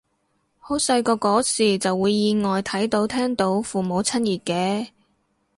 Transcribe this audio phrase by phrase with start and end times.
[0.57, 4.87] 好細個嗰時就會意外睇到聽到父母親熱嘅